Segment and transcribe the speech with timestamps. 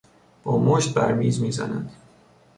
[0.43, 1.91] با مشت بر میز میزند.